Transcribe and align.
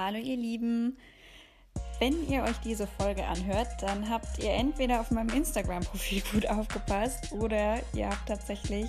Hallo 0.00 0.18
ihr 0.18 0.36
Lieben. 0.36 0.96
Wenn 1.98 2.30
ihr 2.30 2.44
euch 2.44 2.56
diese 2.58 2.86
Folge 2.86 3.26
anhört, 3.26 3.66
dann 3.80 4.08
habt 4.08 4.38
ihr 4.38 4.52
entweder 4.52 5.00
auf 5.00 5.10
meinem 5.10 5.34
Instagram-Profil 5.34 6.22
gut 6.30 6.46
aufgepasst 6.48 7.32
oder 7.32 7.80
ihr 7.94 8.08
habt 8.08 8.28
tatsächlich 8.28 8.88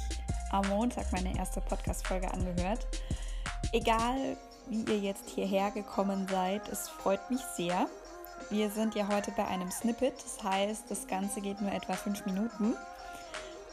am 0.51 0.67
Montag 0.67 1.11
meine 1.11 1.35
erste 1.35 1.61
Podcast-Folge 1.61 2.31
angehört. 2.31 2.85
Egal, 3.73 4.37
wie 4.67 4.83
ihr 4.83 4.99
jetzt 4.99 5.27
hierher 5.31 5.71
gekommen 5.71 6.27
seid, 6.30 6.70
es 6.70 6.88
freut 6.88 7.32
mich 7.32 7.41
sehr. 7.57 7.88
Wir 8.52 8.70
sind 8.70 8.94
ja 8.94 9.07
heute 9.07 9.32
bei 9.32 9.48
einem 9.48 9.71
Snippet, 9.71 10.14
das 10.14 10.44
heißt, 10.44 10.91
das 10.91 11.07
Ganze 11.07 11.41
geht 11.41 11.60
nur 11.60 11.71
etwa 11.71 11.94
fünf 11.94 12.23
Minuten. 12.28 12.76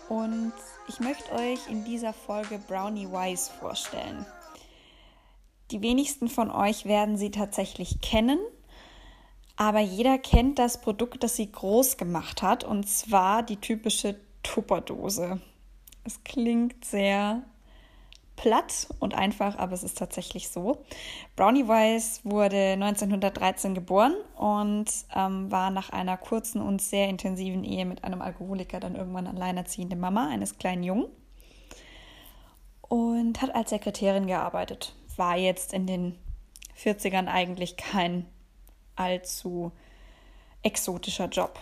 Und 0.08 0.54
ich 0.88 1.00
möchte 1.00 1.30
euch 1.32 1.68
in 1.68 1.84
dieser 1.84 2.14
Folge 2.14 2.58
Brownie 2.66 3.08
Wise 3.08 3.50
vorstellen. 3.60 4.24
Die 5.72 5.82
wenigsten 5.82 6.28
von 6.28 6.50
euch 6.50 6.84
werden 6.84 7.16
sie 7.16 7.32
tatsächlich 7.32 8.00
kennen, 8.00 8.38
aber 9.56 9.80
jeder 9.80 10.18
kennt 10.18 10.58
das 10.58 10.80
Produkt, 10.80 11.24
das 11.24 11.34
sie 11.34 11.50
groß 11.50 11.96
gemacht 11.96 12.42
hat, 12.42 12.62
und 12.62 12.88
zwar 12.88 13.42
die 13.42 13.56
typische 13.56 14.16
Tupperdose. 14.44 15.40
Es 16.04 16.22
klingt 16.22 16.84
sehr 16.84 17.42
platt 18.36 18.86
und 19.00 19.14
einfach, 19.14 19.58
aber 19.58 19.72
es 19.72 19.82
ist 19.82 19.98
tatsächlich 19.98 20.50
so. 20.50 20.84
Brownie 21.34 21.66
Weiss 21.66 22.20
wurde 22.22 22.74
1913 22.74 23.74
geboren 23.74 24.14
und 24.36 24.86
ähm, 25.16 25.50
war 25.50 25.70
nach 25.70 25.90
einer 25.90 26.16
kurzen 26.16 26.60
und 26.60 26.80
sehr 26.80 27.08
intensiven 27.08 27.64
Ehe 27.64 27.86
mit 27.86 28.04
einem 28.04 28.22
Alkoholiker 28.22 28.78
dann 28.78 28.94
irgendwann 28.94 29.26
alleinerziehende 29.26 29.96
Mama 29.96 30.28
eines 30.28 30.58
kleinen 30.58 30.84
Jungen 30.84 31.06
und 32.82 33.42
hat 33.42 33.54
als 33.54 33.70
Sekretärin 33.70 34.26
gearbeitet 34.26 34.94
war 35.18 35.36
jetzt 35.36 35.72
in 35.72 35.86
den 35.86 36.18
40ern 36.78 37.26
eigentlich 37.26 37.76
kein 37.76 38.26
allzu 38.96 39.72
exotischer 40.62 41.28
Job. 41.28 41.58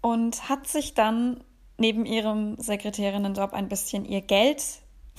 Und 0.00 0.48
hat 0.48 0.66
sich 0.66 0.94
dann 0.94 1.42
neben 1.78 2.04
ihrem 2.06 2.56
Sekretärinnenjob 2.58 3.52
ein 3.52 3.68
bisschen 3.68 4.04
ihr 4.04 4.20
Geld 4.20 4.62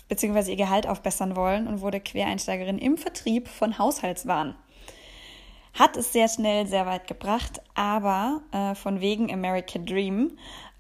bzw. 0.08 0.52
ihr 0.52 0.58
Gehalt 0.58 0.88
aufbessern 0.88 1.36
wollen 1.36 1.68
und 1.68 1.82
wurde 1.82 2.00
Quereinsteigerin 2.00 2.78
im 2.78 2.98
Vertrieb 2.98 3.48
von 3.48 3.78
Haushaltswaren. 3.78 4.56
Hat 5.74 5.98
es 5.98 6.14
sehr 6.14 6.30
schnell 6.30 6.68
sehr 6.68 6.86
weit 6.86 7.08
gebracht, 7.08 7.62
aber 7.74 8.42
äh, 8.52 8.76
von 8.76 9.02
wegen 9.02 9.34
American 9.34 9.86
Dream 9.86 10.38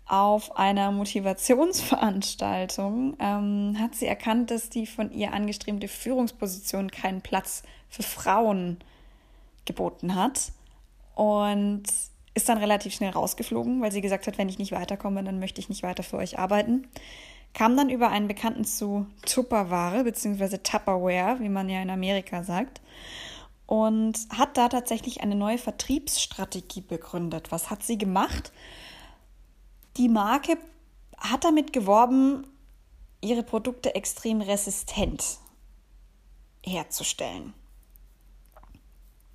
auf 0.07 0.55
einer 0.57 0.91
Motivationsveranstaltung 0.91 3.17
ähm, 3.19 3.75
hat 3.79 3.95
sie 3.95 4.05
erkannt, 4.05 4.51
dass 4.51 4.69
die 4.69 4.85
von 4.85 5.11
ihr 5.11 5.33
angestrebte 5.33 5.87
Führungsposition 5.87 6.91
keinen 6.91 7.21
Platz 7.21 7.63
für 7.89 8.03
Frauen 8.03 8.77
geboten 9.65 10.13
hat 10.15 10.51
und 11.15 11.85
ist 12.35 12.49
dann 12.49 12.59
relativ 12.59 12.93
schnell 12.93 13.11
rausgeflogen, 13.11 13.81
weil 13.81 13.91
sie 13.91 14.01
gesagt 14.01 14.27
hat, 14.27 14.37
wenn 14.37 14.49
ich 14.49 14.59
nicht 14.59 14.73
weiterkomme, 14.73 15.23
dann 15.23 15.39
möchte 15.39 15.59
ich 15.59 15.69
nicht 15.69 15.83
weiter 15.83 16.03
für 16.03 16.17
euch 16.17 16.37
arbeiten. 16.37 16.87
Kam 17.53 17.77
dann 17.77 17.89
über 17.89 18.09
einen 18.09 18.27
Bekannten 18.27 18.65
zu 18.65 19.07
Tupperware 19.25 20.03
bzw. 20.03 20.57
Tupperware, 20.57 21.39
wie 21.39 21.49
man 21.49 21.69
ja 21.69 21.81
in 21.81 21.89
Amerika 21.89 22.43
sagt, 22.43 22.81
und 23.65 24.13
hat 24.37 24.57
da 24.57 24.67
tatsächlich 24.67 25.21
eine 25.21 25.35
neue 25.35 25.57
Vertriebsstrategie 25.57 26.81
begründet. 26.81 27.51
Was 27.51 27.71
hat 27.71 27.81
sie 27.81 27.97
gemacht? 27.97 28.51
Die 29.97 30.09
Marke 30.09 30.57
hat 31.17 31.43
damit 31.43 31.71
geworben, 31.71 32.45
ihre 33.21 33.43
Produkte 33.43 33.95
extrem 33.95 34.41
resistent 34.41 35.39
herzustellen. 36.63 37.53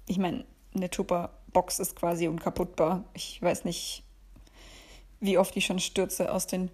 Ich 0.06 0.18
meine, 0.18 0.44
eine 0.74 0.90
Tupper-Box 0.90 1.78
ist 1.78 1.96
quasi 1.96 2.28
unkaputtbar. 2.28 3.04
Ich 3.14 3.40
weiß 3.40 3.64
nicht, 3.64 4.02
wie 5.20 5.38
oft 5.38 5.56
ich 5.56 5.66
schon 5.66 5.78
Stürze 5.78 6.32
aus 6.32 6.46
den 6.46 6.70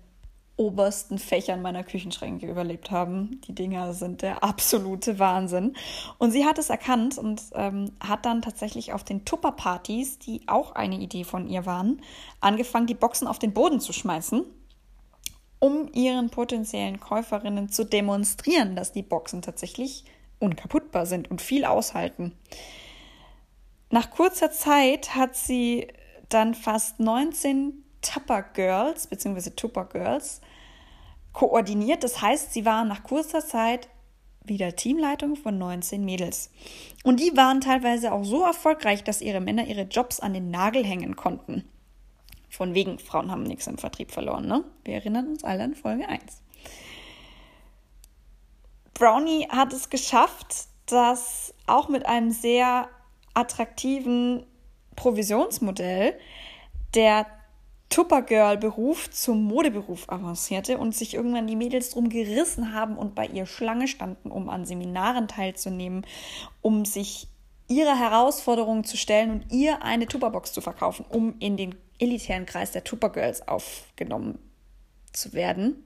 obersten 0.56 1.19
Fächern 1.19 1.61
meiner 1.61 1.84
Küchenschränke 1.84 2.47
überlebt 2.47 2.91
haben. 2.91 3.41
Die 3.47 3.55
Dinger 3.55 3.93
sind 3.93 4.22
der 4.22 4.43
absolute 4.43 5.19
Wahnsinn. 5.19 5.77
Und 6.19 6.31
sie 6.31 6.47
hat 6.47 6.59
es 6.59 6.71
erkannt 6.71 7.19
und 7.19 7.43
ähm, 7.55 7.93
hat 8.00 8.25
dann 8.25 8.43
tatsächlich 8.43 8.93
auf 8.93 9.05
den 9.05 9.25
Tupper-Partys, 9.25 10.19
die 10.19 10.43
auch 10.47 10.72
eine 10.72 10.99
Idee 10.99 11.25
von 11.25 11.47
ihr 11.47 11.67
waren, 11.67 12.00
angefangen, 12.41 12.87
die 12.87 12.94
Boxen 12.94 13.28
auf 13.28 13.39
den 13.39 13.53
Boden 13.53 13.81
zu 13.81 13.93
schmeißen, 13.93 14.44
um 15.59 15.91
ihren 15.93 16.31
potenziellen 16.31 17.00
Käuferinnen 17.00 17.69
zu 17.69 17.84
demonstrieren, 17.84 18.77
dass 18.77 18.93
die 18.93 19.03
Boxen 19.03 19.43
tatsächlich 19.43 20.05
unkaputtbar 20.38 21.05
sind 21.06 21.31
und 21.31 21.43
viel 21.43 21.65
aushalten. 21.65 22.33
Nach 23.91 24.11
kurzer 24.11 24.50
Zeit 24.50 25.15
hat 25.15 25.37
sie 25.37 25.88
dann 26.28 26.55
fast 26.55 26.99
19 26.99 27.84
Tupper 28.06 28.43
Girls 28.43 29.06
bzw. 29.06 29.50
Tupper 29.50 29.84
Girls 29.84 30.41
koordiniert. 31.33 32.05
Das 32.05 32.22
heißt, 32.22 32.53
sie 32.53 32.65
waren 32.65 32.89
nach 32.89 33.03
kurzer 33.03 33.44
Zeit 33.44 33.89
wieder 34.44 34.77
Teamleitung 34.77 35.37
von 35.37 35.59
19 35.59 36.05
Mädels. 36.05 36.50
Und 37.03 37.21
die 37.21 37.37
waren 37.37 37.61
teilweise 37.61 38.12
auch 38.12 38.25
so 38.25 38.44
erfolgreich, 38.44 39.05
dass 39.05 39.21
ihre 39.21 39.41
Männer 39.41 39.67
ihre 39.67 39.83
Jobs 39.83 40.21
an 40.21 40.34
den 40.34 40.50
Nagel 40.50 40.84
hängen 40.84 41.17
konnten. 41.17 41.69
Von 42.49 42.75
wegen, 42.75 42.99
Frauen 42.99 43.31
haben 43.31 43.43
nichts 43.43 43.67
im 43.67 43.77
Vertrieb 43.77 44.12
verloren, 44.12 44.47
ne? 44.47 44.65
Wir 44.84 44.94
erinnern 44.94 45.28
uns 45.28 45.44
alle 45.44 45.65
an 45.65 45.75
Folge 45.75 46.09
1. 46.09 46.43
Brownie 48.94 49.47
hat 49.50 49.73
es 49.73 49.91
geschafft, 49.91 50.69
dass 50.87 51.53
auch 51.67 51.88
mit 51.88 52.06
einem 52.06 52.31
sehr 52.31 52.88
attraktiven 53.34 54.47
Provisionsmodell 54.94 56.19
der 56.94 57.27
Tuppergirl-Beruf 57.91 59.11
zum 59.11 59.45
Modeberuf 59.45 60.09
avancierte 60.09 60.79
und 60.79 60.95
sich 60.95 61.15
irgendwann 61.15 61.47
die 61.47 61.57
Mädels 61.57 61.91
drum 61.91 62.09
gerissen 62.09 62.75
haben 62.75 62.99
und 62.99 63.15
bei 63.15 63.27
ihr 63.27 63.47
Schlange 63.47 63.89
standen, 63.89 64.31
um 64.31 64.49
an 64.49 64.67
Seminaren 64.67 65.29
teilzunehmen, 65.29 66.05
um 66.63 66.85
sich 66.85 67.29
ihrer 67.69 67.99
Herausforderungen 67.99 68.85
zu 68.85 68.97
stellen 68.97 69.31
und 69.31 69.53
ihr 69.53 69.83
eine 69.83 70.07
Tupperbox 70.07 70.53
zu 70.53 70.61
verkaufen, 70.61 71.05
um 71.09 71.35
in 71.39 71.57
den 71.57 71.75
elitären 71.99 72.47
Kreis 72.47 72.73
der 72.73 72.85
Tuppergirls 72.85 73.47
aufgenommen 73.49 74.39
zu 75.13 75.33
werden. 75.33 75.85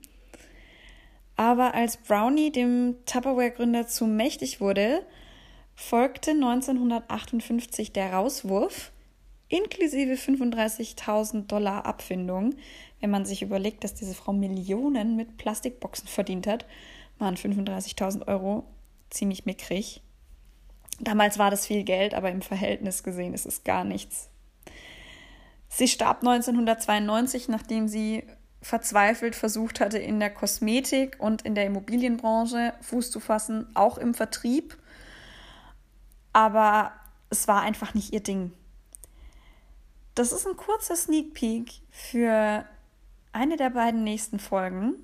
Aber 1.36 1.74
als 1.74 1.96
Brownie 1.96 2.50
dem 2.50 2.96
Tupperware-Gründer 3.06 3.86
zu 3.86 4.06
mächtig 4.06 4.60
wurde, 4.60 5.06
folgte 5.74 6.32
1958 6.32 7.92
der 7.92 8.12
Rauswurf 8.12 8.92
inklusive 9.50 10.14
35.000 10.14 11.46
Dollar 11.46 11.84
Abfindung. 11.84 12.54
Wenn 13.00 13.10
man 13.10 13.26
sich 13.26 13.42
überlegt, 13.42 13.84
dass 13.84 13.94
diese 13.94 14.14
Frau 14.14 14.32
Millionen 14.32 15.16
mit 15.16 15.36
Plastikboxen 15.36 16.08
verdient 16.08 16.46
hat, 16.46 16.64
waren 17.18 17.36
35.000 17.36 18.26
Euro 18.28 18.64
ziemlich 19.10 19.44
mickrig. 19.44 20.02
Damals 21.00 21.38
war 21.38 21.50
das 21.50 21.66
viel 21.66 21.82
Geld, 21.82 22.14
aber 22.14 22.30
im 22.30 22.42
Verhältnis 22.42 23.02
gesehen 23.02 23.34
ist 23.34 23.46
es 23.46 23.64
gar 23.64 23.84
nichts. 23.84 24.30
Sie 25.68 25.88
starb 25.88 26.18
1992, 26.18 27.48
nachdem 27.48 27.88
sie 27.88 28.24
verzweifelt 28.62 29.34
versucht 29.34 29.80
hatte, 29.80 29.98
in 29.98 30.20
der 30.20 30.30
Kosmetik 30.30 31.16
und 31.18 31.42
in 31.42 31.54
der 31.54 31.66
Immobilienbranche 31.66 32.74
Fuß 32.82 33.10
zu 33.10 33.20
fassen, 33.20 33.66
auch 33.74 33.96
im 33.96 34.14
Vertrieb. 34.14 34.76
Aber 36.32 36.92
es 37.30 37.48
war 37.48 37.62
einfach 37.62 37.94
nicht 37.94 38.12
ihr 38.12 38.22
Ding. 38.22 38.52
Das 40.20 40.32
ist 40.32 40.46
ein 40.46 40.54
kurzer 40.58 40.96
Sneak 40.96 41.32
Peek 41.32 41.72
für 41.90 42.66
eine 43.32 43.56
der 43.56 43.70
beiden 43.70 44.04
nächsten 44.04 44.38
Folgen, 44.38 44.96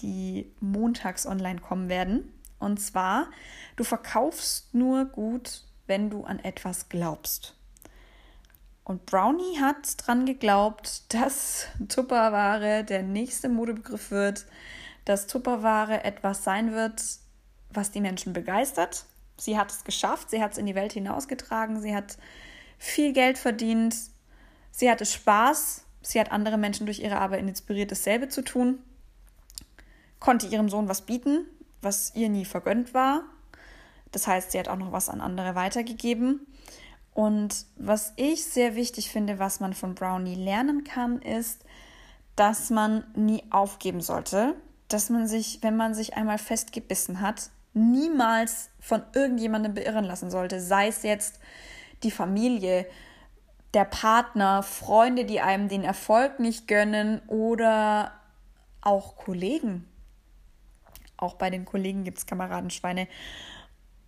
die 0.00 0.52
montags 0.58 1.24
online 1.24 1.60
kommen 1.60 1.88
werden. 1.88 2.32
Und 2.58 2.80
zwar, 2.80 3.28
du 3.76 3.84
verkaufst 3.84 4.74
nur 4.74 5.04
gut, 5.04 5.62
wenn 5.86 6.10
du 6.10 6.24
an 6.24 6.40
etwas 6.40 6.88
glaubst. 6.88 7.54
Und 8.82 9.06
Brownie 9.06 9.60
hat 9.60 10.04
dran 10.04 10.26
geglaubt, 10.26 11.04
dass 11.14 11.68
Tupperware 11.88 12.82
der 12.82 13.04
nächste 13.04 13.48
Modebegriff 13.48 14.10
wird, 14.10 14.46
dass 15.04 15.28
Tupperware 15.28 16.02
etwas 16.02 16.42
sein 16.42 16.72
wird, 16.72 17.00
was 17.70 17.92
die 17.92 18.00
Menschen 18.00 18.32
begeistert. 18.32 19.04
Sie 19.36 19.56
hat 19.56 19.70
es 19.70 19.84
geschafft, 19.84 20.30
sie 20.30 20.42
hat 20.42 20.50
es 20.50 20.58
in 20.58 20.66
die 20.66 20.74
Welt 20.74 20.94
hinausgetragen, 20.94 21.80
sie 21.80 21.94
hat 21.94 22.18
viel 22.78 23.12
Geld 23.12 23.38
verdient, 23.38 23.94
Sie 24.76 24.90
hatte 24.90 25.06
Spaß, 25.06 25.84
sie 26.02 26.18
hat 26.18 26.32
andere 26.32 26.58
Menschen 26.58 26.84
durch 26.86 26.98
ihre 26.98 27.20
Arbeit 27.20 27.38
inspiriert, 27.38 27.92
dasselbe 27.92 28.28
zu 28.28 28.42
tun, 28.42 28.80
konnte 30.18 30.48
ihrem 30.48 30.68
Sohn 30.68 30.88
was 30.88 31.02
bieten, 31.02 31.46
was 31.80 32.12
ihr 32.16 32.28
nie 32.28 32.44
vergönnt 32.44 32.92
war. 32.92 33.22
Das 34.10 34.26
heißt, 34.26 34.50
sie 34.50 34.58
hat 34.58 34.66
auch 34.66 34.76
noch 34.76 34.90
was 34.90 35.08
an 35.08 35.20
andere 35.20 35.54
weitergegeben. 35.54 36.44
Und 37.12 37.66
was 37.76 38.14
ich 38.16 38.46
sehr 38.46 38.74
wichtig 38.74 39.10
finde, 39.10 39.38
was 39.38 39.60
man 39.60 39.74
von 39.74 39.94
Brownie 39.94 40.34
lernen 40.34 40.82
kann, 40.82 41.22
ist, 41.22 41.64
dass 42.34 42.70
man 42.70 43.04
nie 43.14 43.44
aufgeben 43.50 44.00
sollte, 44.00 44.56
dass 44.88 45.08
man 45.08 45.28
sich, 45.28 45.60
wenn 45.62 45.76
man 45.76 45.94
sich 45.94 46.16
einmal 46.16 46.38
festgebissen 46.38 47.20
hat, 47.20 47.50
niemals 47.74 48.70
von 48.80 49.04
irgendjemandem 49.14 49.74
beirren 49.74 50.04
lassen 50.04 50.32
sollte, 50.32 50.60
sei 50.60 50.88
es 50.88 51.04
jetzt 51.04 51.38
die 52.02 52.10
Familie, 52.10 52.86
der 53.74 53.84
Partner, 53.84 54.62
Freunde, 54.62 55.24
die 55.24 55.40
einem 55.40 55.68
den 55.68 55.84
Erfolg 55.84 56.38
nicht 56.38 56.68
gönnen 56.68 57.20
oder 57.26 58.12
auch 58.80 59.16
Kollegen. 59.16 59.88
Auch 61.16 61.34
bei 61.34 61.50
den 61.50 61.64
Kollegen 61.64 62.04
gibt 62.04 62.18
es 62.18 62.26
Kameradenschweine. 62.26 63.08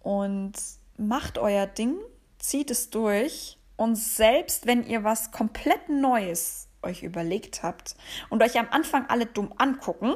Und 0.00 0.52
macht 0.96 1.38
euer 1.38 1.66
Ding, 1.66 1.96
zieht 2.38 2.70
es 2.70 2.90
durch 2.90 3.58
und 3.76 3.96
selbst 3.96 4.66
wenn 4.66 4.86
ihr 4.86 5.04
was 5.04 5.32
komplett 5.32 5.88
Neues 5.88 6.68
euch 6.82 7.02
überlegt 7.02 7.62
habt 7.62 7.96
und 8.30 8.42
euch 8.42 8.58
am 8.58 8.68
Anfang 8.70 9.06
alle 9.08 9.26
dumm 9.26 9.52
angucken 9.56 10.14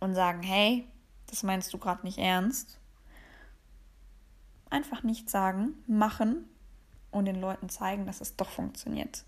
und 0.00 0.14
sagen, 0.14 0.42
hey, 0.42 0.88
das 1.26 1.42
meinst 1.42 1.72
du 1.74 1.78
gerade 1.78 2.04
nicht 2.04 2.18
ernst, 2.18 2.78
einfach 4.70 5.02
nicht 5.02 5.28
sagen, 5.28 5.74
machen 5.86 6.48
und 7.16 7.24
den 7.24 7.40
Leuten 7.40 7.68
zeigen, 7.68 8.06
dass 8.06 8.20
es 8.20 8.36
doch 8.36 8.50
funktioniert. 8.50 9.24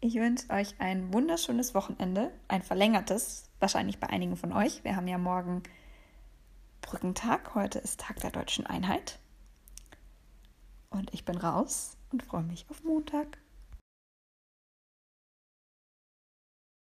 Ich 0.00 0.14
wünsche 0.16 0.50
euch 0.50 0.74
ein 0.80 1.12
wunderschönes 1.12 1.74
Wochenende, 1.74 2.32
ein 2.48 2.62
verlängertes, 2.62 3.48
wahrscheinlich 3.60 4.00
bei 4.00 4.08
einigen 4.08 4.36
von 4.36 4.52
euch. 4.52 4.82
Wir 4.82 4.96
haben 4.96 5.06
ja 5.06 5.16
morgen 5.16 5.62
Brückentag, 6.80 7.54
heute 7.54 7.78
ist 7.78 8.00
Tag 8.00 8.18
der 8.18 8.32
deutschen 8.32 8.66
Einheit. 8.66 9.20
Und 10.90 11.14
ich 11.14 11.24
bin 11.24 11.36
raus 11.36 11.96
und 12.10 12.24
freue 12.24 12.42
mich 12.42 12.66
auf 12.68 12.82
Montag. 12.82 13.38